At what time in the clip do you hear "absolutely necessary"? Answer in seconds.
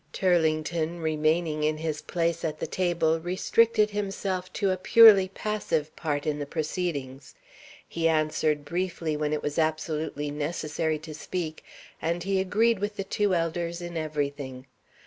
9.59-10.97